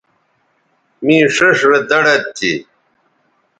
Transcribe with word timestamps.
می 1.03 1.17
ݜیئݜ 1.35 1.59
رے 1.69 1.79
دڑد 1.89 2.21
تھی 2.37 2.51